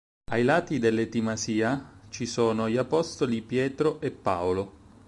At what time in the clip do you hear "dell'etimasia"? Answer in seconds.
0.79-1.99